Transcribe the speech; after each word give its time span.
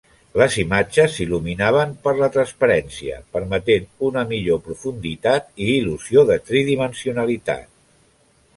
Les 0.41 0.53
imatges 0.61 1.11
s'il·luminaven 1.17 1.91
per 2.07 2.13
a 2.13 2.17
la 2.21 2.29
transparència, 2.37 3.19
permetent 3.37 3.85
una 4.09 4.25
millor 4.33 4.61
profunditat 4.71 5.49
i 5.67 5.71
il·lusió 5.77 6.27
de 6.33 6.39
tridimensionalitat. 6.51 7.71